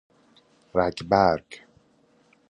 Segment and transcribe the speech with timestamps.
[0.75, 1.61] رگبرگ